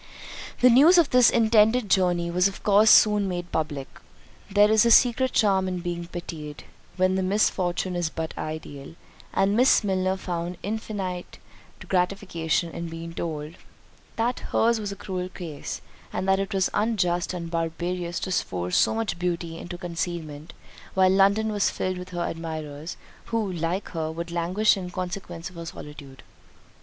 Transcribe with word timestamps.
The 0.61 0.71
news 0.71 0.97
of 0.97 1.11
this 1.11 1.29
intended 1.29 1.87
journey 1.87 2.31
was 2.31 2.47
of 2.47 2.63
course 2.63 2.89
soon 2.89 3.27
made 3.27 3.51
public. 3.51 3.87
There 4.49 4.71
is 4.71 4.83
a 4.83 4.89
secret 4.89 5.31
charm 5.31 5.67
in 5.67 5.77
being 5.77 6.07
pitied, 6.07 6.63
when 6.97 7.13
the 7.13 7.21
misfortune 7.21 7.95
is 7.95 8.09
but 8.09 8.35
ideal; 8.35 8.95
and 9.31 9.55
Miss 9.55 9.83
Milner 9.83 10.17
found 10.17 10.57
infinite 10.63 11.37
gratification 11.87 12.71
in 12.71 12.89
being 12.89 13.13
told, 13.13 13.53
"That 14.15 14.39
her's 14.49 14.79
was 14.79 14.91
a 14.91 14.95
cruel 14.95 15.29
case, 15.29 15.81
and 16.11 16.27
that 16.27 16.39
it 16.39 16.51
was 16.51 16.71
unjust 16.73 17.31
and 17.31 17.51
barbarous 17.51 18.19
to 18.21 18.31
force 18.31 18.77
so 18.77 18.95
much 18.95 19.19
beauty 19.19 19.59
into 19.59 19.77
concealment 19.77 20.53
while 20.95 21.11
London 21.11 21.51
was 21.51 21.69
filled 21.69 21.99
with 21.99 22.09
her 22.09 22.25
admirers; 22.25 22.97
who, 23.25 23.51
like 23.51 23.89
her, 23.89 24.11
would 24.11 24.31
languish 24.31 24.75
in 24.75 24.89
consequence 24.89 25.51
of 25.51 25.57
her 25.57 25.65
solitude." 25.67 26.23